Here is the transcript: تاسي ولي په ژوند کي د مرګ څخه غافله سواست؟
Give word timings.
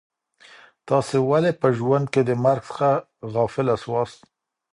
تاسي 0.87 1.17
ولي 1.29 1.51
په 1.61 1.67
ژوند 1.77 2.05
کي 2.13 2.21
د 2.25 2.31
مرګ 2.43 2.61
څخه 2.69 2.89
غافله 3.33 3.75
سواست؟ 3.83 4.19